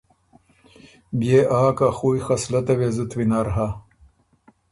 [1.17, 3.67] بيې آ که خُویٛ خصلته وې زُت وینر هۀ۔